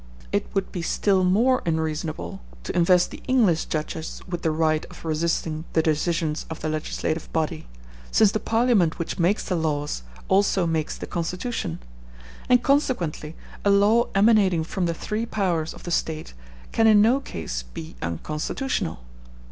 [0.31, 5.05] It would be still more unreasonable to invest the English judges with the right of
[5.05, 7.67] resisting the decisions of the legislative body,
[8.09, 11.77] since the Parliament which makes the laws also makes the constitution;
[12.49, 16.33] and consequently a law emanating from the three powers of the State
[16.71, 19.01] can in no case be unconstitutional.